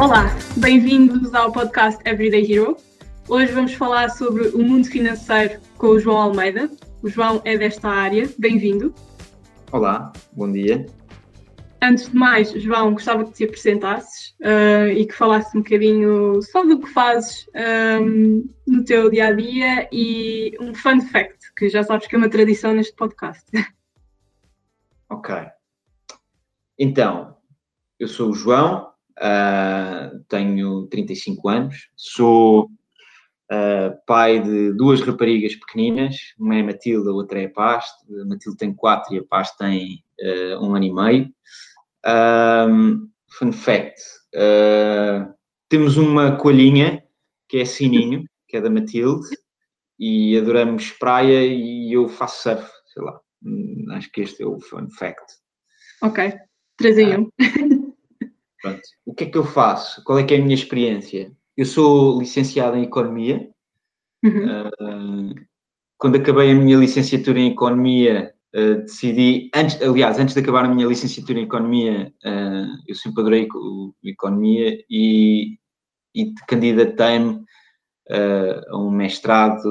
[0.00, 0.26] Olá,
[0.58, 2.76] bem-vindos ao podcast Everyday Hero.
[3.28, 6.70] Hoje vamos falar sobre o mundo financeiro com o João Almeida.
[7.02, 8.94] O João é desta área, bem-vindo.
[9.72, 10.86] Olá, bom dia.
[11.82, 16.64] Antes de mais, João, gostava que te apresentasses uh, e que falasses um bocadinho só
[16.64, 17.48] do que fazes
[18.00, 22.18] um, no teu dia a dia e um fun fact, que já sabes que é
[22.18, 23.44] uma tradição neste podcast.
[25.10, 25.34] Ok.
[26.78, 27.34] Então,
[27.98, 36.16] eu sou o João, uh, tenho 35 anos, sou uh, pai de duas raparigas pequeninas,
[36.38, 37.84] uma é Matilde, a outra é a Paz.
[38.22, 40.02] A Matilde tem 4 e a Paz tem
[40.60, 41.32] um ano e meio.
[42.06, 44.00] Um, fun fact:
[44.34, 45.32] uh,
[45.68, 47.02] temos uma coelhinha
[47.48, 49.28] que é Sininho, que é da Matilde,
[49.98, 53.20] e adoramos praia e eu faço surf, sei lá.
[53.42, 55.24] Hum, acho que este é o fun fact.
[56.02, 56.32] Ok,
[56.76, 57.77] 3 em 1.
[58.60, 58.80] Pronto.
[59.06, 60.02] O que é que eu faço?
[60.04, 61.32] Qual é que é a minha experiência?
[61.56, 63.48] Eu sou licenciado em Economia.
[64.24, 64.68] Uhum.
[64.80, 65.34] Uh,
[65.96, 70.74] quando acabei a minha licenciatura em Economia, Uh, decidi, antes, aliás, antes de acabar a
[70.74, 73.46] minha licenciatura em Economia, uh, eu sempre adorei
[74.02, 75.58] Economia e,
[76.14, 77.44] e candidatei-me
[78.70, 79.68] a um mestrado,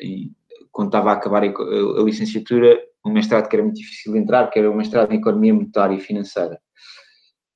[0.00, 0.32] em,
[0.72, 4.50] quando estava a acabar a, a, licenciatura, um mestrado que era muito difícil de entrar,
[4.50, 6.58] que era um mestrado em Economia Monetária e Financeira.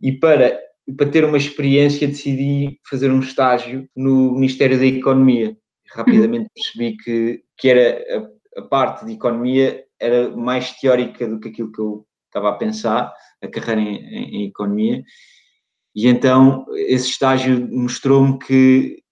[0.01, 0.59] E para,
[0.97, 5.57] para ter uma experiência decidi fazer um estágio no Ministério da Economia.
[5.91, 11.49] Rapidamente percebi que, que era a, a parte de Economia era mais teórica do que
[11.49, 15.03] aquilo que eu estava a pensar, a carreira em, em, em economia,
[15.95, 19.03] e então esse estágio mostrou-me que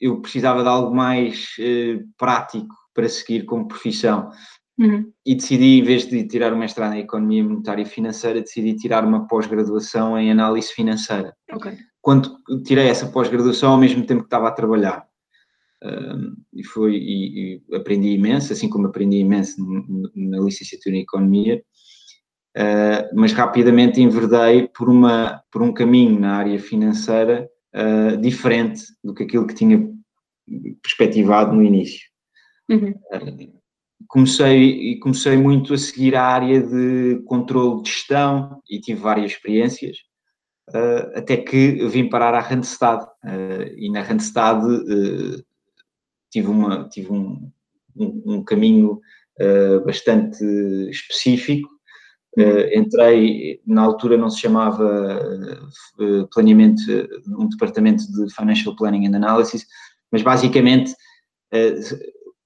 [0.00, 4.30] eu precisava de algo mais eh, prático para seguir como profissão.
[4.78, 5.12] Uhum.
[5.24, 9.04] E decidi, em vez de tirar o mestrado em Economia Monetária e Financeira, decidi tirar
[9.04, 11.34] uma pós-graduação em Análise Financeira.
[11.52, 11.76] Okay.
[12.00, 15.06] Quando tirei essa pós-graduação, ao mesmo tempo que estava a trabalhar
[16.52, 19.56] e foi e, e, aprendi imenso, assim como aprendi imenso
[20.14, 21.62] na licenciatura em economia,
[22.56, 29.14] uh, mas rapidamente enverdei por uma por um caminho na área financeira uh, diferente do
[29.14, 29.86] que aquilo que tinha
[30.82, 32.08] perspectivado no início.
[32.70, 32.90] Uhum.
[33.12, 33.63] Uh,
[34.14, 39.96] comecei comecei muito a seguir a área de controle de gestão e tive várias experiências.
[40.70, 45.44] Uh, até que vim parar à Randstad uh, e na Randstad uh,
[46.30, 47.50] tive, uma, tive um,
[47.96, 49.00] um, um caminho
[49.84, 50.44] bastante
[50.90, 51.68] específico.
[52.72, 55.20] Entrei, na altura não se chamava
[56.32, 56.82] planeamento,
[57.36, 59.66] um departamento de Financial Planning and Analysis,
[60.12, 60.94] mas basicamente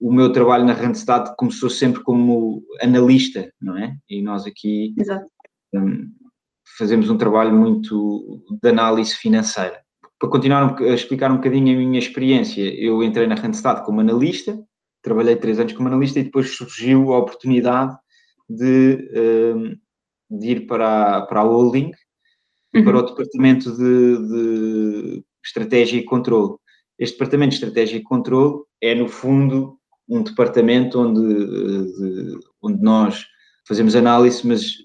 [0.01, 3.97] o meu trabalho na Randstad começou sempre como analista, não é?
[4.09, 4.95] E nós aqui
[5.75, 6.11] um,
[6.79, 9.83] fazemos um trabalho muito de análise financeira
[10.19, 14.59] para continuar a explicar um bocadinho a minha experiência, eu entrei na Randstad como analista,
[15.01, 17.97] trabalhei três anos como analista e depois surgiu a oportunidade
[18.49, 19.77] de, ehm,
[20.29, 21.93] de ir para a, para a holding
[22.75, 23.07] e para o uhum.
[23.07, 26.57] departamento de, de estratégia e controle.
[26.99, 29.78] Este departamento de estratégia e controle é, no fundo,
[30.09, 33.27] um departamento onde, de, onde nós
[33.67, 34.77] fazemos análise, mas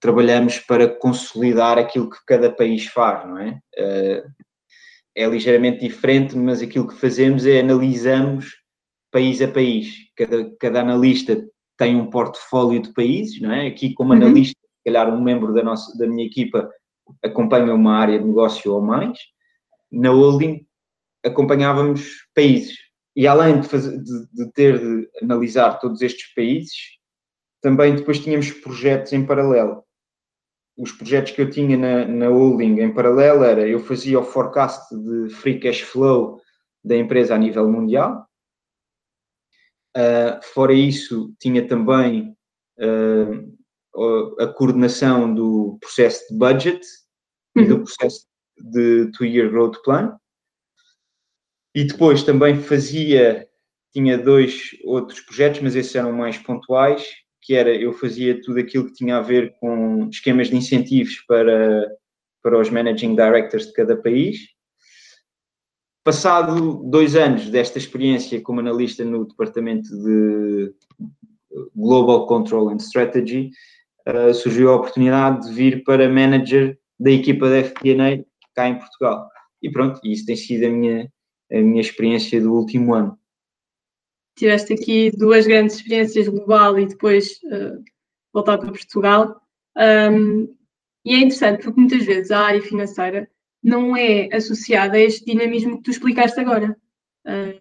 [0.00, 3.58] trabalhamos para consolidar aquilo que cada país faz, não é?
[3.76, 4.24] Eh,
[5.16, 8.52] é ligeiramente diferente, mas aquilo que fazemos é analisamos
[9.10, 9.94] país a país.
[10.16, 11.46] Cada, cada analista
[11.78, 13.68] tem um portfólio de países, não é?
[13.68, 14.16] Aqui, como uhum.
[14.16, 16.68] analista, se calhar um membro da, nossa, da minha equipa
[17.22, 19.16] acompanha uma área de negócio ou mais.
[19.90, 20.66] Na holding,
[21.24, 22.76] acompanhávamos países.
[23.16, 26.74] E além de, fazer, de, de ter de analisar todos estes países,
[27.60, 29.84] também depois tínhamos projetos em paralelo
[30.76, 34.94] os projetos que eu tinha na, na holding em paralelo era eu fazia o forecast
[34.94, 36.40] de free cash flow
[36.84, 38.28] da empresa a nível mundial.
[39.96, 42.36] Uh, fora isso, tinha também
[42.80, 46.84] uh, a coordenação do processo de budget
[47.56, 47.62] uhum.
[47.62, 47.84] e do uhum.
[47.84, 48.26] processo
[48.58, 50.18] de two-year growth plan.
[51.74, 53.46] E depois também fazia,
[53.92, 57.04] tinha dois outros projetos, mas esses eram mais pontuais,
[57.42, 61.90] que era eu fazia tudo aquilo que tinha a ver com esquemas de incentivos para,
[62.42, 64.38] para os managing directors de cada país.
[66.04, 70.74] Passado dois anos desta experiência como analista no departamento de
[71.74, 73.50] Global Control and Strategy,
[74.08, 78.24] uh, surgiu a oportunidade de vir para manager da equipa da FP&A
[78.54, 79.28] cá em Portugal.
[79.62, 81.10] E pronto, isso tem sido a minha,
[81.52, 83.18] a minha experiência do último ano
[84.36, 87.82] tiveste aqui duas grandes experiências global e depois uh,
[88.32, 89.40] voltar para Portugal.
[89.76, 90.54] Um,
[91.04, 93.28] e é interessante porque muitas vezes a área financeira
[93.62, 96.76] não é associada a este dinamismo que tu explicaste agora.
[97.26, 97.60] Uh,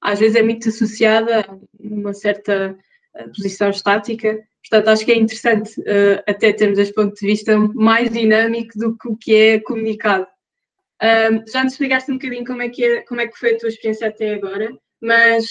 [0.00, 2.76] às vezes é muito associada a uma certa
[3.16, 4.40] uh, posição estática.
[4.68, 8.96] Portanto, acho que é interessante uh, até termos este ponto de vista mais dinâmico do
[8.96, 10.26] que o que é comunicado.
[11.48, 13.68] Já nos explicaste um bocadinho como é, que é, como é que foi a tua
[13.68, 15.46] experiência até agora, mas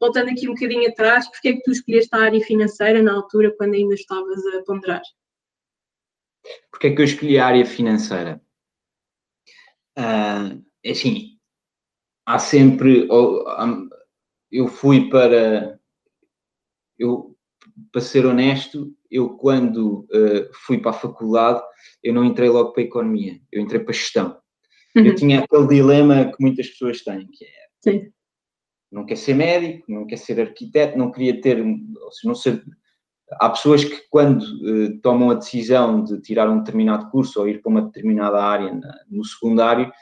[0.00, 3.54] voltando aqui um bocadinho atrás, porque é que tu escolheste a área financeira na altura,
[3.56, 5.02] quando ainda estavas a ponderar?
[6.70, 8.40] Porque é que eu escolhi a área financeira?
[9.98, 11.38] Uh, assim,
[12.24, 13.08] há sempre.
[14.50, 15.78] Eu fui para.
[16.98, 17.36] Eu,
[17.92, 21.62] para ser honesto, eu quando uh, fui para a faculdade,
[22.02, 24.40] eu não entrei logo para a economia, eu entrei para a gestão.
[24.96, 25.06] Uhum.
[25.06, 27.66] Eu tinha aquele dilema que muitas pessoas têm, que é.
[27.80, 28.10] Sim.
[28.90, 31.62] Não quer ser médico, não quer ser arquiteto, não queria ter.
[32.24, 32.64] Não ser,
[33.32, 37.60] há pessoas que, quando uh, tomam a decisão de tirar um determinado curso ou ir
[37.60, 39.92] para uma determinada área na, no secundário,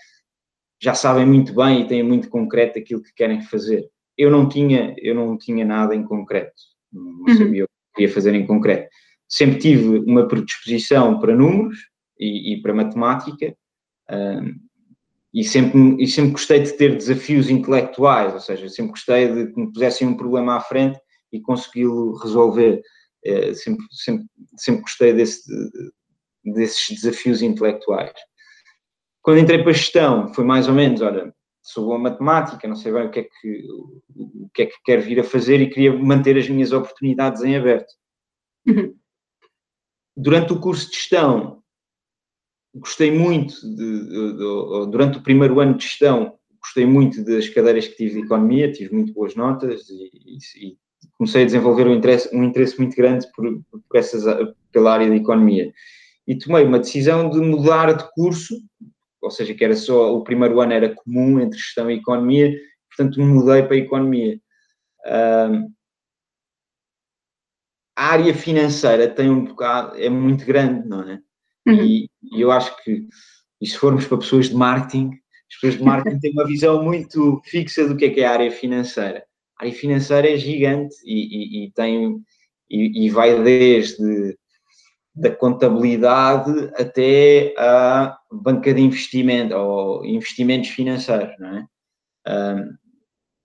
[0.81, 3.89] já sabem muito bem e têm muito concreto aquilo que querem fazer.
[4.17, 6.53] Eu não tinha, eu não tinha nada em concreto,
[6.93, 7.37] não uhum.
[7.37, 8.89] sabia o que queria fazer em concreto.
[9.29, 11.79] Sempre tive uma predisposição para números
[12.19, 13.57] e, e para matemática,
[14.11, 14.55] um,
[15.35, 19.61] e sempre, e sempre gostei de ter desafios intelectuais, ou seja, sempre gostei de que
[19.61, 20.97] me pusessem um problema à frente
[21.33, 22.81] e consegui-lo resolver.
[23.27, 24.27] É, sempre, sempre,
[24.57, 25.43] sempre gostei desse,
[26.45, 28.13] desses desafios intelectuais.
[29.23, 32.93] Quando entrei para a gestão, foi mais ou menos, olha, sou boa matemática, não sei
[32.93, 33.67] bem o que é que,
[34.15, 37.57] o que, é que quero vir a fazer e queria manter as minhas oportunidades em
[37.57, 37.93] aberto.
[38.69, 38.95] Uhum.
[40.17, 41.64] Durante o curso de gestão,
[42.75, 47.87] gostei muito, de, de, de, durante o primeiro ano de gestão, gostei muito das cadeiras
[47.87, 50.79] que tive de economia, tive muito boas notas e, e, e
[51.17, 54.25] comecei a desenvolver um interesse, um interesse muito grande por, por essas,
[54.73, 55.73] pela área da economia.
[56.27, 58.59] E tomei uma decisão de mudar de curso,
[59.21, 63.21] ou seja, que era só, o primeiro ano era comum entre gestão e economia, portanto
[63.21, 64.41] mudei para a economia.
[65.07, 65.71] Um,
[67.97, 71.21] a área financeira tem um bocado, é muito grande, não é?
[71.67, 71.83] Uhum.
[71.83, 73.09] E, e, eu acho que,
[73.61, 77.41] e se formos para pessoas de marketing, as pessoas de marketing têm uma visão muito
[77.45, 79.25] fixa do que é que é a área financeira
[79.59, 82.23] a área financeira é gigante e, e, e tem
[82.69, 84.37] e, vai desde
[85.15, 91.67] da contabilidade até a banca de investimento ou investimentos financeiros, não é?
[92.27, 92.77] Um,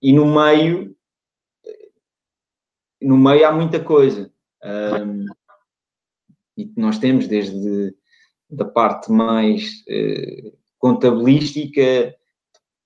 [0.02, 0.96] e no meio
[3.00, 4.32] no meio há muita coisa
[4.64, 5.26] um,
[6.56, 7.94] e nós temos desde
[8.50, 12.14] da parte mais uh, contabilística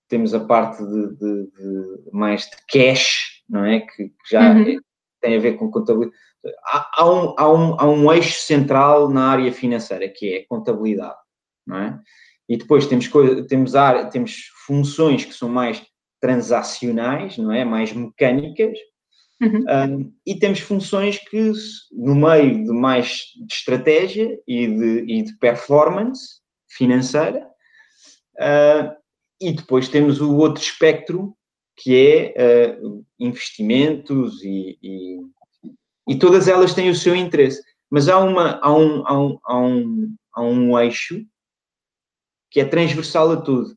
[0.08, 3.80] temos a parte de, de, de mais de cash, não é?
[3.80, 4.78] Que, que já uhum.
[5.20, 6.16] tem a ver com contabilidade.
[6.66, 10.46] Há, há, um, há, um, há um eixo central na área financeira, que é a
[10.46, 11.16] contabilidade,
[11.66, 11.98] não é?
[12.48, 13.10] E depois temos,
[13.48, 15.82] temos, área, temos funções que são mais
[16.20, 17.64] transacionais, não é?
[17.64, 18.78] Mais mecânicas,
[19.42, 19.64] Uhum.
[19.68, 21.52] Um, e temos funções que,
[21.92, 27.46] no meio de mais de estratégia e de, e de performance financeira,
[28.36, 28.94] uh,
[29.40, 31.36] e depois temos o outro espectro,
[31.76, 35.20] que é uh, investimentos e, e,
[36.08, 37.60] e, todas elas têm o seu interesse.
[37.90, 41.26] Mas há, uma, há, um, há, um, há, um, há um eixo
[42.50, 43.76] que é transversal a tudo,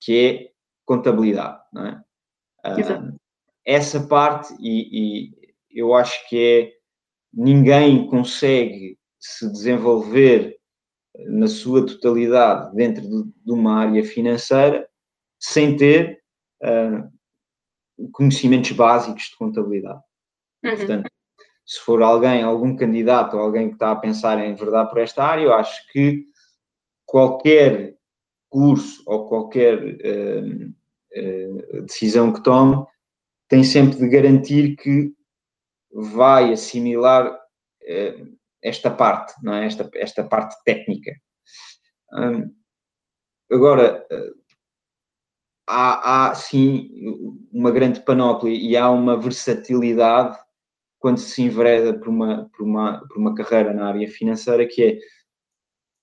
[0.00, 0.50] que é
[0.84, 2.02] contabilidade, não é?
[2.66, 3.11] Uh,
[3.64, 6.72] essa parte, e, e eu acho que é
[7.32, 10.58] ninguém consegue se desenvolver
[11.26, 14.88] na sua totalidade dentro de, uma área financeira
[15.38, 16.22] sem ter
[16.62, 20.00] uh, conhecimentos básicos de contabilidade.
[20.64, 20.76] Uhum.
[20.76, 21.10] Portanto,
[21.64, 25.24] se for alguém, algum candidato ou alguém que está a pensar em verdade por esta
[25.24, 26.24] área, eu acho que
[27.06, 27.96] qualquer
[28.48, 30.68] curso ou qualquer uh,
[31.16, 32.84] uh, decisão que tome
[33.52, 35.12] tem sempre de garantir que
[35.92, 37.38] vai assimilar
[38.62, 39.66] esta parte, não é?
[39.66, 41.12] esta, esta parte técnica.
[42.14, 42.50] Hum,
[43.52, 44.06] agora,
[45.68, 46.88] há, há sim
[47.52, 50.38] uma grande panóplia e há uma versatilidade
[50.98, 54.98] quando se envereda por uma, por uma, por uma carreira na área financeira que é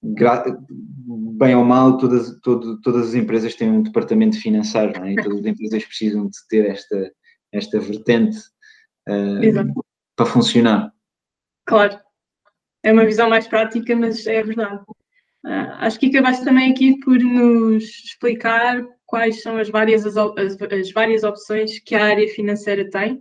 [0.04, 5.14] bem ou mal, todas, todo, todas as empresas têm um departamento financeiro é?
[5.14, 7.12] e todas as empresas precisam de ter esta,
[7.52, 8.38] esta vertente
[9.08, 9.84] uh,
[10.16, 10.94] para funcionar.
[11.66, 12.00] Claro
[12.84, 14.82] é uma visão mais prática, mas é verdade.
[15.46, 20.92] Uh, acho que acabaste também aqui por nos explicar quais são as várias, as, as
[20.92, 23.16] várias opções que a área financeira tem.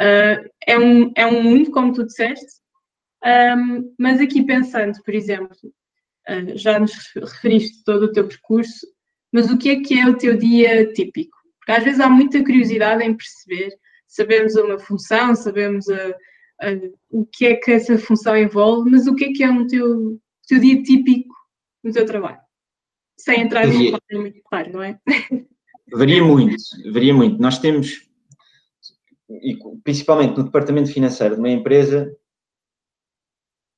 [0.00, 2.60] Uh, é, um, é um mundo, como tu disseste,
[3.24, 5.56] um, mas aqui pensando, por exemplo,
[6.28, 8.86] uh, já nos referiste todo o teu percurso,
[9.32, 11.35] mas o que é que é o teu dia típico?
[11.66, 16.10] Porque às vezes há muita curiosidade em perceber, sabemos uma função, sabemos a,
[16.62, 16.66] a,
[17.10, 20.20] o que é que essa função envolve, mas o que é que é o teu,
[20.46, 21.34] teu dia típico
[21.82, 22.38] no teu trabalho?
[23.18, 24.96] Sem entrar em um muito claro, não é?
[25.92, 26.54] Varia muito,
[26.92, 27.42] varia muito.
[27.42, 28.08] Nós temos,
[29.28, 32.16] e principalmente no departamento financeiro de uma empresa,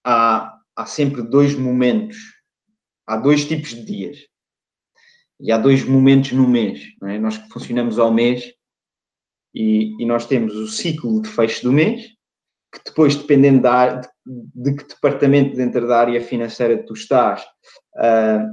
[0.05, 2.19] há, há sempre dois momentos,
[3.07, 4.19] há dois tipos de dias.
[5.41, 6.83] E há dois momentos no mês.
[7.05, 7.19] É?
[7.19, 8.53] Nós funcionamos ao mês
[9.55, 12.07] e, e, nós temos o ciclo de fecho do mês,
[12.73, 14.09] que depois, dependendo da, de,
[14.55, 17.43] de que departamento dentro da área financeira tu estás,
[17.97, 18.47] uh,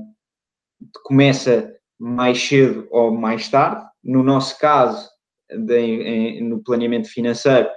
[1.03, 3.85] começa mais cedo ou mais tarde.
[4.03, 5.09] No nosso caso,
[5.49, 7.69] de, em, no planeamento financeiro,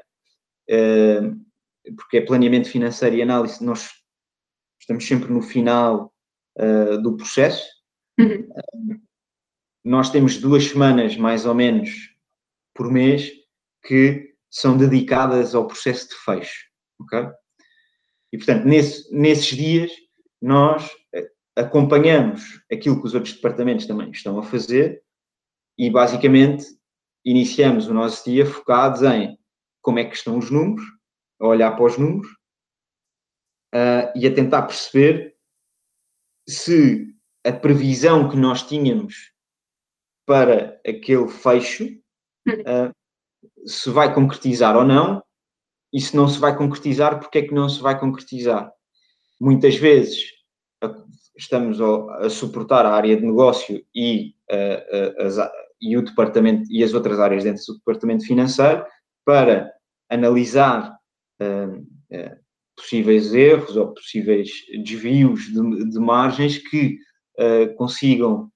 [0.71, 1.49] uh,
[1.97, 3.91] porque é planeamento financeiro e análise, nós
[4.81, 6.13] estamos sempre no final
[6.59, 7.78] uh, do processo.
[9.85, 11.91] Nós temos duas semanas, mais ou menos,
[12.75, 13.31] por mês,
[13.85, 16.67] que são dedicadas ao processo de fecho,
[17.01, 17.29] ok?
[18.33, 19.91] E, portanto, nesse, nesses dias,
[20.41, 25.03] nós eh, acompanhamos aquilo que os outros departamentos também estão a fazer
[25.77, 26.67] e, basicamente,
[27.25, 29.39] iniciamos o nosso dia focados em
[29.81, 30.85] como é que estão os números,
[31.41, 32.29] a olhar para os números
[33.75, 35.37] uh, e a tentar perceber
[36.49, 37.08] se
[37.49, 39.33] a previsão que nós tínhamos
[40.27, 41.87] para aquele fecho
[42.47, 42.95] uh,
[43.67, 45.23] se vai concretizar ou não
[45.93, 48.71] e se não se vai concretizar, porque é que não se vai concretizar.
[49.41, 50.19] Muitas vezes
[51.37, 55.37] estamos a, suportar a área de negócio e, uh, as,
[55.81, 58.85] e o departamento e as outras áreas dentro do departamento financeiro
[59.25, 59.73] para
[60.11, 60.95] analisar
[61.41, 62.37] uh, uh,
[62.77, 64.51] possíveis erros ou possíveis
[64.85, 66.99] desvios de, de margens que
[67.39, 68.51] uh, consigam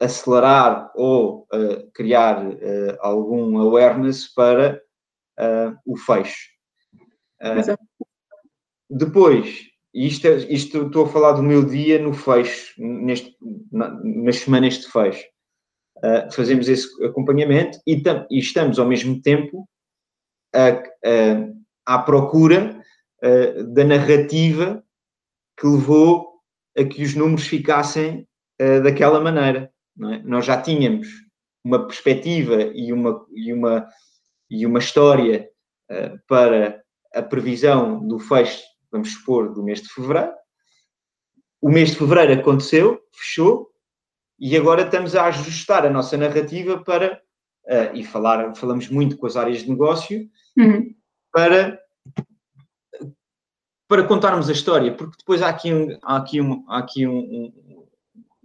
[0.00, 1.46] acelerar ou
[1.94, 2.44] criar
[3.00, 4.82] algum awareness para
[5.86, 6.48] o fecho.
[8.90, 13.36] depois, isto, é, isto estou a falar do meu dia no fecho, neste,
[13.70, 15.24] na, nas semanas de fecho.
[15.98, 19.68] Uh, fazemos esse acompanhamento e, e, estamos ao mesmo tempo
[20.54, 22.76] a, a, à procura
[23.74, 24.80] da narrativa
[25.58, 26.40] que levou
[26.76, 28.26] a que os números ficassem
[28.82, 29.72] daquela maneira.
[30.12, 30.18] É?
[30.22, 31.08] Nós já tínhamos
[31.64, 33.88] uma perspectiva e uma, e uma,
[34.50, 35.48] e uma história
[36.28, 36.82] para
[37.14, 40.32] a previsão do fecho, vamos supor, do mês de fevereiro.
[41.60, 43.68] O mês de fevereiro aconteceu, fechou,
[44.38, 47.20] e agora estamos a ajustar a nossa narrativa para,
[47.66, 50.94] uh, e falar, falamos muito com as áreas de negócio, uhum.
[51.32, 51.78] para,
[53.88, 57.52] para contarmos a história, porque depois há aqui um, há aqui um, há aqui um,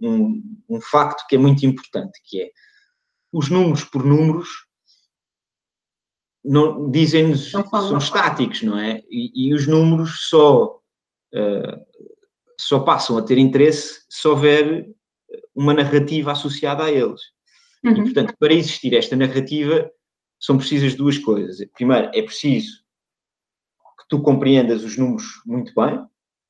[0.00, 2.50] um, um facto que é muito importante, que é
[3.30, 4.48] os números por números
[6.42, 9.02] não, dizem-nos são estáticos, não é?
[9.10, 10.78] E, e os números só,
[11.34, 12.02] uh,
[12.58, 14.88] só passam a ter interesse se houver
[15.54, 17.20] uma narrativa associada a eles.
[17.82, 17.92] Uhum.
[17.92, 19.90] E, portanto, para existir esta narrativa,
[20.38, 21.58] são precisas duas coisas.
[21.74, 22.83] Primeiro, é preciso
[24.04, 25.98] que tu compreendas os números muito bem,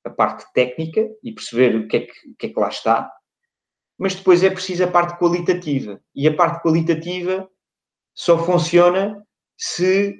[0.04, 3.10] a parte técnica, e perceber o que é que, o que, é que lá está,
[3.98, 6.00] mas depois é preciso a parte qualitativa.
[6.14, 7.48] E a parte qualitativa
[8.14, 9.24] só funciona
[9.56, 10.16] se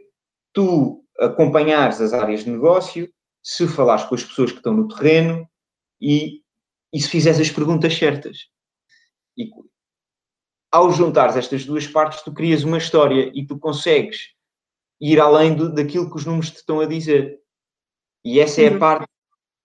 [0.52, 3.12] tu acompanhares as áreas de negócio,
[3.42, 5.48] se falares com as pessoas que estão no terreno
[6.00, 6.40] e,
[6.92, 8.48] e se fizeres as perguntas certas.
[9.36, 9.50] E
[10.70, 14.34] ao juntares estas duas partes, tu crias uma história e tu consegues
[15.04, 17.38] ir além do, daquilo que os números te estão a dizer.
[18.24, 18.78] E essa é a uhum.
[18.78, 19.06] parte,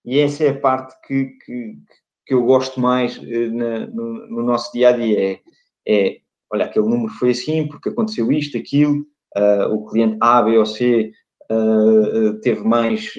[0.05, 1.77] e essa é a parte que, que,
[2.25, 5.31] que eu gosto mais uh, na, no, no, nosso dia a dia.
[5.31, 5.41] É,
[5.87, 6.17] é,
[6.51, 9.05] olha, aquele número foi assim, porque aconteceu isto, aquilo,
[9.37, 11.13] uh, o cliente A, B ou C
[11.49, 13.13] uh, teve mais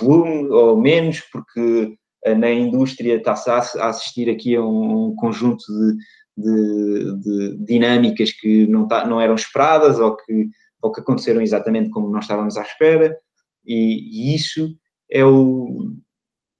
[0.00, 1.98] volume ou menos, porque
[2.38, 5.96] na indústria está-se a assistir aqui a um conjunto de,
[6.36, 10.48] de, de dinâmicas que não, tá, não, eram esperadas ou que,
[10.82, 13.18] ou que aconteceram exatamente como nós estávamos à espera,
[13.64, 14.76] e, e isso
[15.10, 15.92] é o,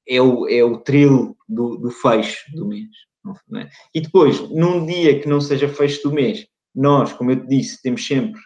[0.08, 2.88] é o, é o trilho do, do fecho do mês.
[3.56, 3.68] É?
[3.92, 7.82] E depois, num dia que não seja fecho do mês, nós, como eu te disse,
[7.82, 8.40] temos sempre,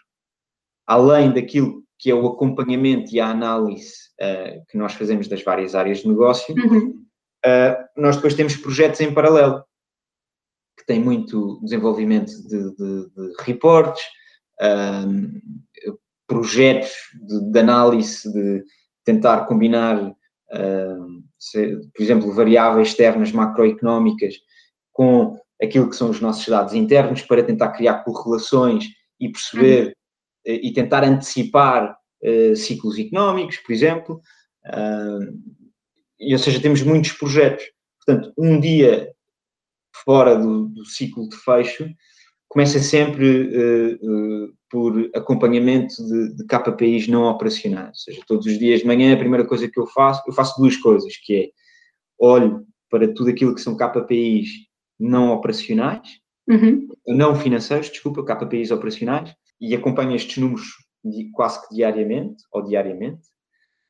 [0.87, 5.75] além daquilo que é o acompanhamento e a análise uh, que nós fazemos das várias
[5.75, 7.01] áreas de negócio, uhum.
[7.45, 9.65] Uh, nós depois temos projetos em paralelo,
[10.91, 14.03] têm muito desenvolvimento de, de, de reportes,
[14.61, 15.89] uh,
[16.27, 18.65] projetos de, de, análise, de
[19.05, 24.35] tentar combinar uh, se, por exemplo, variáveis externas macroeconómicas
[24.93, 28.87] com aquilo que são os nossos dados internos para tentar criar correlações
[29.21, 29.95] e perceber
[30.45, 30.55] uhum.
[30.55, 34.21] e tentar antecipar uh, ciclos económicos, por exemplo.
[34.67, 35.39] Uh,
[36.19, 37.63] e, ou seja, temos muitos projetos.
[38.05, 39.09] Portanto, um dia
[40.05, 41.89] fora do, do ciclo de fecho
[42.49, 47.89] começa sempre uh, por acompanhamento de, de KPIs não operacionais.
[47.89, 50.61] Ou seja, todos os dias de manhã a primeira coisa que eu faço, eu faço
[50.61, 51.49] duas coisas, que é
[52.19, 54.49] olho para tudo aquilo que são KPIs
[54.99, 56.09] não operacionais,
[56.49, 56.89] uhum.
[57.07, 60.67] não financeiros, desculpa, KPIs operacionais, e acompanho estes números
[61.33, 63.23] quase que diariamente, ou diariamente,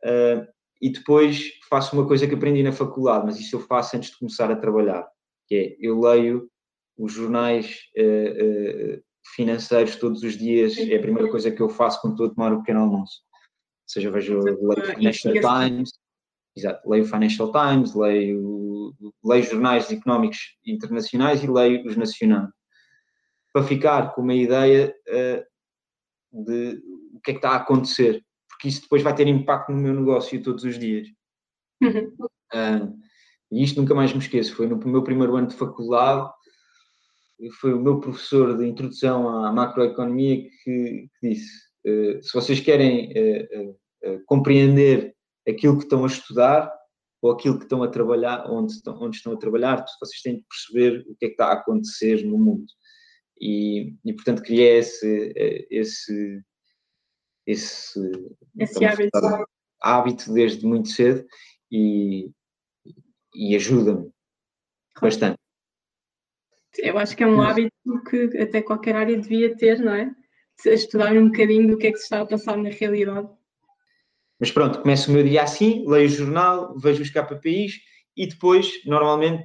[0.05, 0.47] uh,
[0.81, 4.19] e depois faço uma coisa que aprendi na faculdade, mas isso eu faço antes de
[4.19, 5.07] começar a trabalhar,
[5.51, 6.49] que é, eu leio
[6.97, 9.03] os jornais uh, uh,
[9.35, 12.53] financeiros todos os dias, é a primeira coisa que eu faço quando estou a tomar
[12.53, 13.23] o pequeno almoço.
[13.25, 15.91] Ou seja, vejo, leio o Financial Times,
[16.57, 22.49] exato, leio o Financial Times, leio, leio jornais económicos internacionais e leio os nacionais.
[23.53, 26.81] Para ficar com uma ideia uh, de
[27.13, 29.95] o que é que está a acontecer, porque isso depois vai ter impacto no meu
[29.95, 31.09] negócio todos os dias.
[31.83, 32.15] Uhum.
[32.55, 33.10] Uh,
[33.51, 36.31] e isto nunca mais me esqueço, foi no meu primeiro ano de faculdade,
[37.61, 41.51] foi o meu professor de introdução à macroeconomia que, que disse:
[41.87, 45.15] uh, se vocês querem uh, uh, compreender
[45.49, 46.71] aquilo que estão a estudar
[47.23, 50.45] ou aquilo que estão a trabalhar, onde estão, onde estão a trabalhar, vocês têm de
[50.45, 52.67] perceber o que é que está a acontecer no mundo.
[53.41, 55.33] E, e portanto, criei esse,
[55.71, 56.43] esse,
[57.47, 59.19] esse, esse hábito.
[59.83, 61.27] hábito desde muito cedo
[61.71, 62.31] e,
[63.35, 64.11] e ajuda-me
[65.01, 65.39] bastante.
[66.79, 67.73] Eu acho que é um hábito
[68.09, 70.15] que até qualquer área devia ter, não é?
[70.67, 73.29] Estudar um bocadinho do que é que se está a passar na realidade.
[74.39, 77.81] Mas pronto, começo o meu dia assim, leio o jornal, vejo os KPIs
[78.17, 79.45] e depois, normalmente,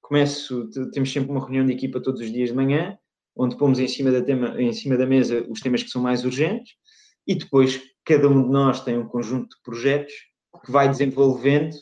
[0.00, 2.96] começo, temos sempre uma reunião de equipa todos os dias de manhã,
[3.36, 6.24] onde pomos em cima da, tema, em cima da mesa os temas que são mais
[6.24, 6.74] urgentes
[7.26, 10.12] e depois cada um de nós tem um conjunto de projetos
[10.64, 11.76] que vai desenvolvendo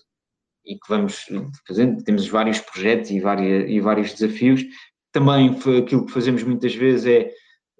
[0.68, 1.24] e que vamos
[1.66, 4.62] fazendo, temos vários projetos e, várias, e vários desafios.
[5.10, 7.30] Também aquilo que fazemos muitas vezes é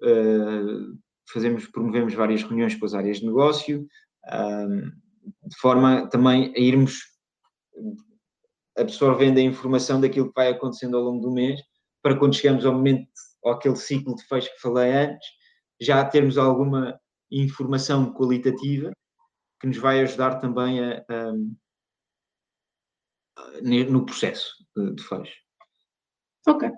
[0.01, 0.97] uh,
[1.31, 3.87] fazemos, promovemos várias reuniões com as áreas de negócio,
[4.25, 6.97] uh, de forma também a irmos
[8.75, 11.61] absorvendo a informação daquilo que vai acontecendo ao longo do mês,
[12.01, 13.07] para quando chegamos ao momento,
[13.43, 15.27] ou aquele ciclo de fecho que falei antes,
[15.79, 16.99] já termos alguma
[17.31, 18.91] informação qualitativa
[19.61, 21.33] que nos vai ajudar também a, a
[23.61, 25.35] no processo de fecho.
[26.47, 26.69] Ok.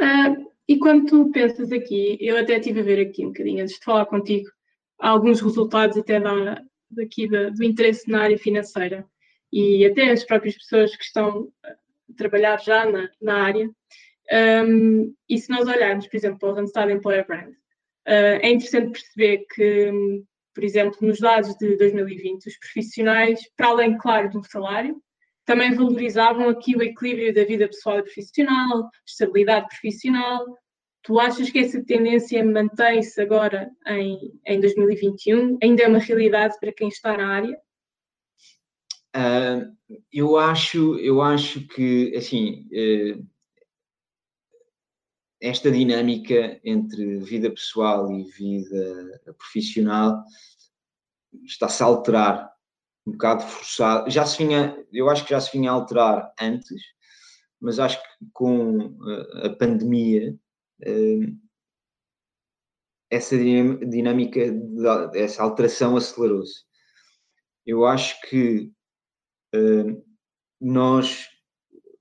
[0.00, 3.78] Uh, e quando tu pensas aqui, eu até estive a ver aqui um bocadinho antes
[3.78, 4.48] de falar contigo,
[4.98, 9.06] alguns resultados até da, daqui da, do interesse na área financeira
[9.52, 11.74] e até as próprias pessoas que estão a
[12.16, 13.70] trabalhar já na, na área.
[14.30, 18.92] Um, e se nós olharmos, por exemplo, para o Randstad Employer Brand, uh, é interessante
[18.92, 19.90] perceber que
[20.58, 25.00] por exemplo, nos dados de 2020, os profissionais, para além, claro, do salário,
[25.46, 30.44] também valorizavam aqui o equilíbrio da vida pessoal e profissional, estabilidade profissional.
[31.04, 35.58] Tu achas que essa tendência mantém-se agora em, em 2021?
[35.62, 37.56] Ainda é uma realidade para quem está na área?
[39.14, 39.72] Uh,
[40.12, 43.24] eu acho, eu acho que assim uh,
[45.40, 50.22] esta dinâmica entre vida pessoal e vida profissional
[51.44, 52.52] está-se a alterar
[53.06, 54.10] um bocado forçado.
[54.10, 56.82] Já se vinha, eu acho que já se vinha a alterar antes,
[57.60, 60.38] mas acho que com eh, a pandemia
[60.82, 61.32] eh,
[63.10, 64.40] essa dinâmica,
[65.14, 66.64] essa alteração acelerou-se.
[67.64, 68.70] Eu acho que
[69.54, 69.96] eh,
[70.60, 71.26] nós,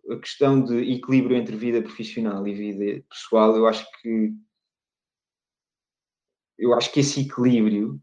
[0.09, 4.33] a questão de equilíbrio entre vida profissional e vida pessoal, eu acho que
[6.57, 8.01] eu acho que esse equilíbrio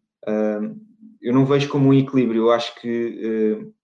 [1.24, 2.42] eu não vejo como um equilíbrio.
[2.42, 3.74] Eu acho que uh,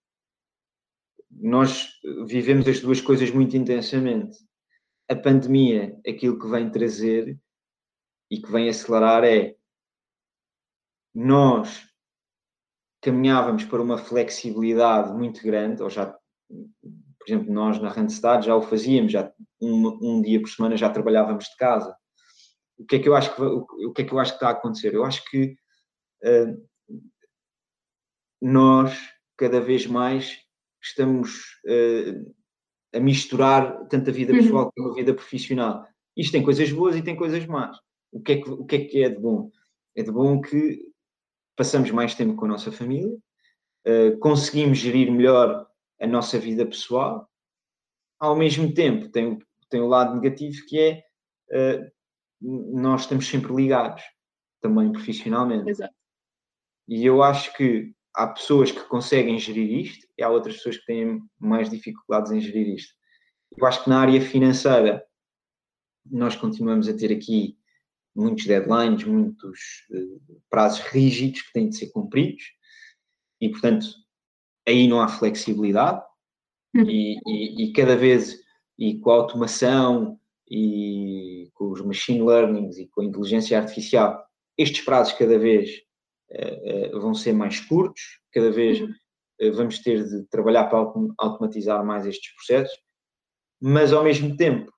[1.31, 4.37] nós vivemos as duas coisas muito intensamente.
[5.09, 7.39] A pandemia, aquilo que vem trazer
[8.29, 9.55] e que vem acelerar é
[11.13, 11.89] nós
[13.01, 16.15] caminhávamos para uma flexibilidade muito grande, ou já,
[17.21, 19.31] por exemplo, nós na Randstad já o fazíamos, já
[19.61, 21.95] um, um, dia por semana já trabalhávamos de casa.
[22.77, 24.47] O que é que eu acho que, o, que, é que, eu acho que está
[24.47, 24.95] a acontecer?
[24.95, 25.55] Eu acho que
[26.23, 26.67] uh,
[28.41, 28.97] nós
[29.37, 30.39] cada vez mais
[30.81, 32.35] estamos uh,
[32.93, 34.39] a misturar tanto a vida uhum.
[34.39, 34.71] pessoal uhum.
[34.75, 35.85] como a vida profissional.
[36.17, 37.77] Isto tem coisas boas e tem coisas más.
[38.11, 39.51] O que, é que, o que é que é de bom?
[39.95, 40.91] É de bom que
[41.55, 43.15] passamos mais tempo com a nossa família,
[43.87, 45.67] uh, conseguimos gerir melhor
[46.01, 47.29] a nossa vida pessoal.
[48.19, 51.03] Ao mesmo tempo, tem, tem o lado negativo que é
[51.51, 51.91] uh,
[52.41, 54.03] nós estamos sempre ligados,
[54.59, 55.69] também profissionalmente.
[55.69, 55.93] Exato.
[56.87, 60.85] E eu acho que há pessoas que conseguem gerir isto e há outras pessoas que
[60.85, 62.93] têm mais dificuldades em gerir isto.
[63.55, 65.03] Eu acho que na área financeira
[66.09, 67.57] nós continuamos a ter aqui
[68.15, 69.59] muitos deadlines, muitos
[69.91, 72.43] uh, prazos rígidos que têm de ser cumpridos
[73.39, 73.87] e, portanto,
[74.67, 76.01] aí não há flexibilidade
[76.75, 76.89] uhum.
[76.89, 78.39] e, e, e, cada vez,
[78.77, 80.19] e com a automação
[80.49, 84.23] e com os machine learnings e com a inteligência artificial,
[84.57, 85.81] estes prazos cada vez
[86.31, 88.93] uh, uh, vão ser mais curtos, cada vez uhum.
[89.53, 90.79] vamos ter de trabalhar para
[91.17, 92.77] automatizar mais estes processos,
[93.61, 94.71] mas ao mesmo tempo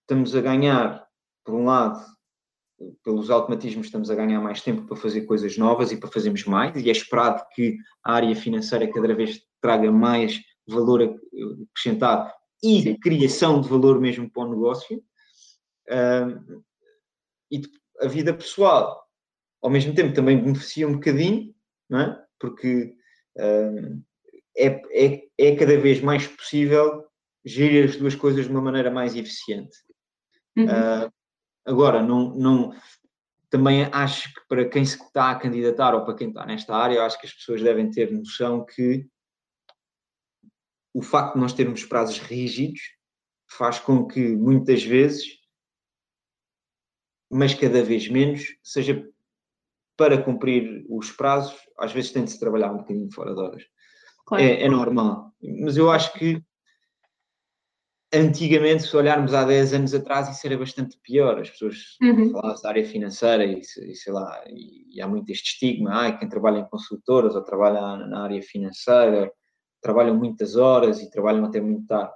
[0.00, 1.06] estamos a ganhar,
[1.44, 2.00] por um lado,
[3.02, 6.76] pelos automatismos estamos a ganhar mais tempo para fazer coisas novas e para fazermos mais,
[6.76, 11.20] e é esperado que a área financeira cada vez traga mais valor
[11.70, 12.30] acrescentado
[12.62, 12.98] e Sim.
[12.98, 15.02] criação de valor mesmo para o negócio.
[17.50, 17.62] e
[18.00, 19.04] a vida pessoal,
[19.62, 21.54] ao mesmo tempo, também beneficia um bocadinho,
[21.88, 22.24] não é?
[22.38, 22.94] porque
[24.56, 27.04] é, é, é cada vez mais possível
[27.44, 29.76] gerir as duas coisas de uma maneira mais eficiente.
[30.56, 30.64] Uhum.
[30.64, 31.12] Uh,
[31.64, 32.76] agora, não, não,
[33.50, 37.04] também acho que para quem se está a candidatar ou para quem está nesta área,
[37.04, 39.06] acho que as pessoas devem ter noção que
[40.92, 42.80] o facto de nós termos prazos rígidos
[43.48, 45.24] faz com que muitas vezes,
[47.30, 49.08] mas cada vez menos, seja
[49.96, 53.62] para cumprir os prazos, às vezes tem de se trabalhar um bocadinho fora de horas.
[54.26, 54.42] Claro.
[54.42, 55.32] É, é normal.
[55.60, 56.42] Mas eu acho que
[58.14, 61.40] antigamente, se olharmos há 10 anos atrás, isso era bastante pior.
[61.40, 62.30] As pessoas uhum.
[62.30, 66.28] falavam da área financeira e, sei lá, e, e, há muito este estigma, ah, quem
[66.28, 69.30] trabalha em consultoras ou trabalha na área financeira
[69.80, 72.14] trabalham muitas horas e trabalham até muito tarde.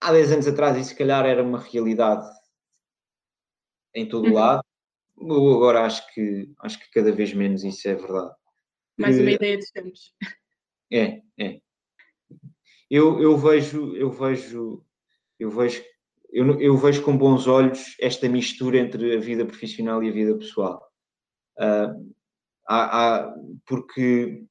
[0.00, 2.26] Há 10 anos atrás isso se calhar era uma realidade
[3.94, 4.34] em todo o uhum.
[4.34, 4.64] lado.
[5.16, 8.34] Eu agora acho que, acho que cada vez menos isso é verdade.
[8.98, 10.14] Mais uma ideia de tempos.
[10.90, 11.60] É, é
[12.90, 14.84] eu, eu vejo, eu vejo,
[15.38, 15.82] eu vejo,
[16.30, 20.36] eu, eu vejo com bons olhos esta mistura entre a vida profissional e a vida
[20.36, 20.86] pessoal.
[21.58, 22.14] Uh,
[22.66, 23.34] há, há,
[23.66, 24.44] porque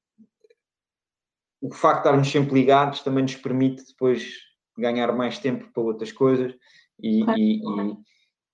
[1.61, 4.37] o facto de estarmos sempre ligados também nos permite depois
[4.77, 6.53] ganhar mais tempo para outras coisas
[7.01, 7.61] e, e,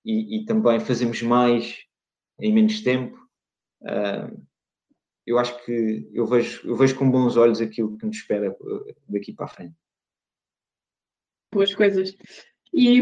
[0.04, 1.76] e, e, também fazemos mais
[2.40, 3.18] em menos tempo.
[3.82, 4.49] Uh,
[5.30, 8.94] eu acho que eu vejo, eu vejo com bons olhos aquilo que nos espera eh,
[9.08, 9.76] daqui para a frente.
[11.52, 12.16] Boas coisas.
[12.72, 13.00] E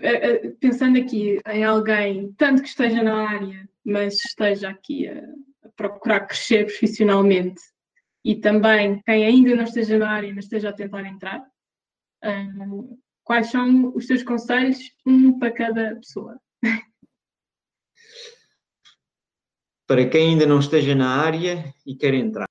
[0.00, 5.22] eh, eh, pensando aqui em alguém, tanto que esteja na área, mas esteja aqui a,
[5.64, 7.60] a procurar crescer profissionalmente,
[8.24, 11.44] e também quem ainda não esteja na área, mas esteja a tentar entrar,
[13.24, 16.40] quais são os seus conselhos, um para cada pessoa?
[19.92, 22.48] para quem ainda não esteja na área e quer entrar.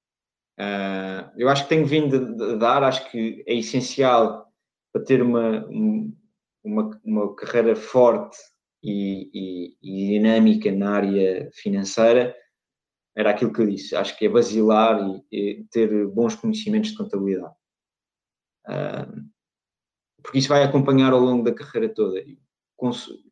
[0.60, 4.48] Uh, eu acho que tenho vindo a dar, acho que é essencial
[4.94, 5.66] para ter uma,
[6.64, 8.38] uma, uma carreira forte
[8.84, 12.36] e, e, e, dinâmica na área financeira,
[13.18, 13.96] era aquilo que eu disse.
[13.96, 15.02] Acho que é basilar
[15.32, 17.56] e, e ter bons conhecimentos de contabilidade.
[18.68, 19.26] Uh,
[20.22, 22.24] porque isso vai acompanhar ao longo da carreira toda,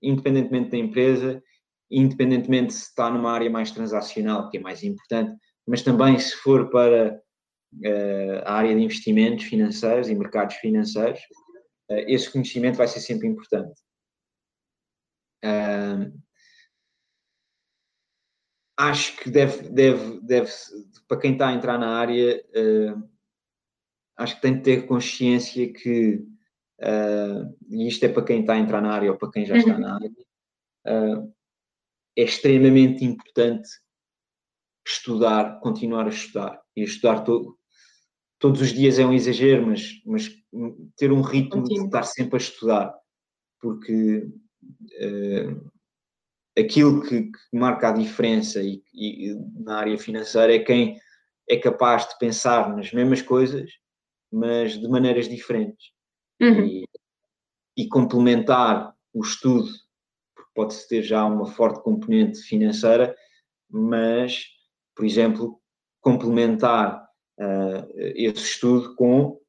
[0.02, 1.43] independentemente da empresa
[1.91, 5.36] independentemente se está numa área mais transacional, que é mais importante,
[5.67, 7.21] mas também se for para
[7.73, 11.19] uh, a área de investimentos financeiros e mercados financeiros,
[11.89, 13.80] uh, esse conhecimento vai ser sempre importante.
[15.43, 16.12] Uh,
[18.78, 20.52] acho que deve, deve, deve,
[21.08, 22.41] para quem está a entrar na área,
[24.17, 26.25] acho que tem de ter consciência que,
[27.69, 29.73] e isto é para quem está a entrar na área ou para quem já está
[29.73, 29.80] uhum.
[29.80, 30.10] na área,
[32.17, 33.69] é extremamente importante
[34.88, 36.60] estudar, continuar a estudar.
[36.76, 37.58] E estudar todo,
[38.39, 40.30] todos os dias é um exagero, mas, mas
[40.98, 42.95] ter um ritmo de estar sempre a estudar,
[43.60, 44.28] porque
[45.02, 45.72] uh,
[46.58, 51.00] aquilo que, que, marca a diferença e, e, na área financeira é quem
[51.48, 53.72] é capaz de pensar nas mesmas coisas,
[54.32, 55.91] mas de maneiras diferentes.
[56.41, 56.65] Uhum.
[56.65, 56.86] E,
[57.78, 59.69] e complementar o estudo
[60.60, 63.15] pode-se ter já uma forte componente financeira,
[63.69, 64.43] mas,
[64.93, 65.58] por exemplo,
[66.02, 67.02] complementar
[67.39, 69.39] uh, esse estudo com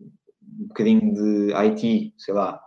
[0.00, 2.60] um bocadinho de IT, sei lá,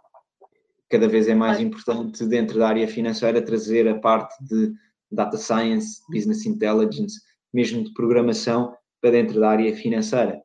[0.89, 4.73] cada vez é mais importante dentro da área financeira trazer a parte de
[5.11, 7.19] data science, business intelligence,
[7.53, 10.41] mesmo de programação para dentro da área financeira.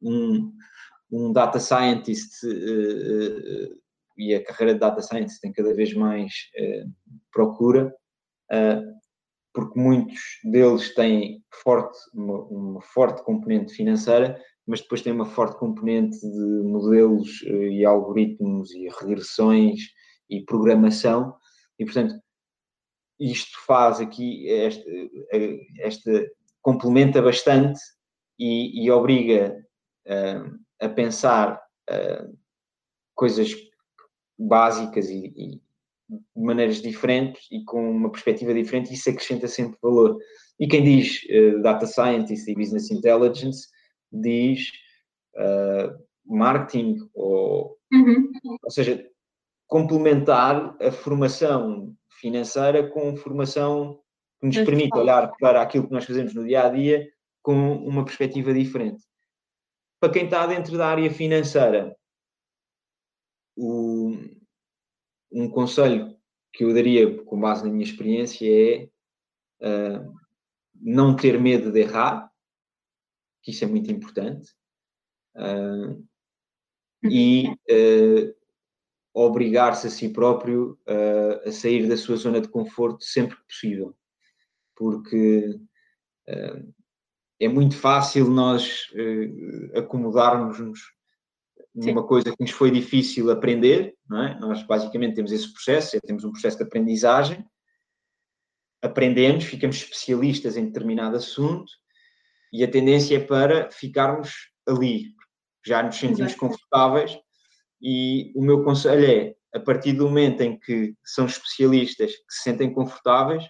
[0.00, 0.52] Um,
[1.10, 3.87] um data scientist uh, uh,
[4.18, 6.92] e a carreira de data scientist tem cada vez mais uh,
[7.32, 7.94] procura,
[9.52, 15.58] porque muitos deles têm forte, uma, uma, forte componente financeira, mas depois tem uma forte
[15.58, 19.80] componente de modelos e algoritmos e regressões
[20.30, 21.36] e programação,
[21.78, 22.14] e portanto
[23.20, 25.10] isto faz aqui, este,
[25.80, 26.30] este
[26.62, 27.80] complementa bastante
[28.38, 29.58] e, e obriga
[30.06, 32.38] uh, a pensar uh,
[33.14, 33.52] coisas
[34.38, 35.60] básicas e, e,
[36.08, 40.16] de maneiras diferentes e com uma perspectiva diferente, isso acrescenta sempre valor.
[40.58, 43.68] E quem diz uh, Data Scientist e Business Intelligence
[44.12, 44.70] diz
[46.24, 48.32] marketing, ou, uhum.
[48.62, 49.04] ou seja,
[49.66, 54.00] complementar a formação financeira com formação
[54.40, 57.08] que nos permite olhar para aquilo que nós fazemos no dia a dia
[57.42, 59.02] com uma perspectiva diferente.
[60.00, 61.96] Para quem está dentro da área financeira,
[63.58, 64.16] o,
[65.32, 66.16] um conselho
[66.52, 68.88] que eu daria, com base na minha experiência, é
[69.60, 70.14] uh,
[70.74, 72.30] não ter medo de errar,
[73.42, 74.54] que isso é muito importante,
[75.36, 76.06] uh,
[77.02, 78.34] e uh,
[79.12, 80.78] obrigar-se a si próprio
[81.44, 83.96] a sair da sua zona de conforto sempre que possível
[84.76, 85.58] porque
[87.40, 88.86] é muito fácil nós
[89.74, 90.92] acomodarmos-nos
[91.78, 92.08] numa Sim.
[92.08, 94.38] coisa que nos foi difícil aprender, não é?
[94.40, 97.44] Nós basicamente temos esse processo, é, temos um processo de aprendizagem,
[98.82, 101.70] aprendemos, ficamos especialistas em determinado assunto
[102.52, 104.32] e a tendência é para ficarmos
[104.66, 105.14] ali,
[105.64, 106.40] já nos sentimos Exato.
[106.40, 107.18] confortáveis
[107.80, 112.42] e o meu conselho é, a partir do momento em que são especialistas que se
[112.42, 113.44] sentem confortáveis,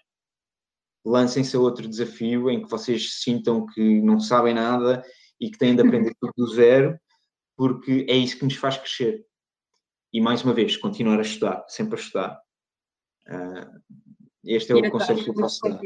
[1.04, 5.02] lancem-se a outro desafio em que vocês sintam que não sabem nada
[5.40, 6.98] e que têm de aprender tudo do zero,
[7.58, 9.26] porque é isso que nos faz crescer.
[10.12, 12.40] E mais uma vez, continuar a estudar, sempre a estudar.
[13.26, 13.98] Uh,
[14.44, 15.80] este é o conselho que eu posso dar.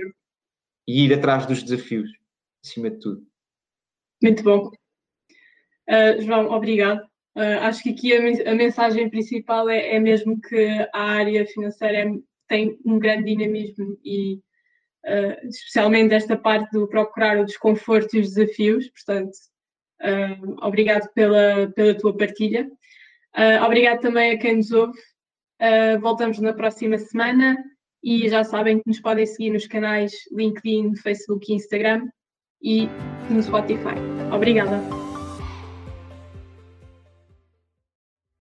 [0.86, 2.10] E ir atrás dos desafios,
[2.62, 3.26] acima de tudo.
[4.22, 4.70] Muito bom.
[5.88, 7.00] Uh, João, obrigado.
[7.34, 11.98] Uh, acho que aqui a, a mensagem principal é, é, mesmo que a área financeira
[12.00, 12.12] é,
[12.46, 14.34] tem um grande dinamismo e
[15.06, 18.90] uh, especialmente esta parte do procurar o desconforto e os desafios.
[18.90, 19.32] Portanto,
[20.02, 22.70] uh, obrigado pela, pela tua partilha.
[23.36, 24.98] Uh, obrigado também a quem nos ouve.
[26.00, 27.56] voltamos na próxima semana
[28.02, 32.08] e já sabem que nos podem seguir nos canais LinkedIn, Facebook e Instagram
[32.62, 32.88] e
[33.30, 33.94] no Spotify.
[34.34, 35.01] Obrigada.